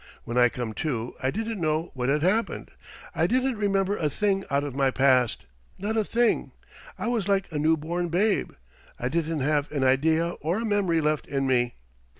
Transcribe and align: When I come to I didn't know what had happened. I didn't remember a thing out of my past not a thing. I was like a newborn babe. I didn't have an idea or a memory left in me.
When 0.23 0.35
I 0.35 0.49
come 0.49 0.73
to 0.81 1.13
I 1.21 1.29
didn't 1.29 1.61
know 1.61 1.91
what 1.93 2.09
had 2.09 2.23
happened. 2.23 2.71
I 3.13 3.27
didn't 3.27 3.55
remember 3.57 3.95
a 3.97 4.09
thing 4.09 4.43
out 4.49 4.63
of 4.63 4.75
my 4.75 4.89
past 4.89 5.45
not 5.77 5.95
a 5.95 6.03
thing. 6.03 6.53
I 6.97 7.05
was 7.05 7.27
like 7.27 7.51
a 7.51 7.59
newborn 7.59 8.09
babe. 8.09 8.53
I 8.99 9.09
didn't 9.09 9.41
have 9.41 9.71
an 9.71 9.83
idea 9.83 10.29
or 10.39 10.57
a 10.57 10.65
memory 10.65 11.01
left 11.01 11.27
in 11.27 11.45
me. 11.45 11.75